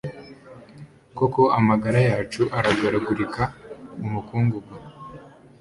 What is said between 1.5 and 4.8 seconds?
amagara yacu aragaragurika mu mukungugu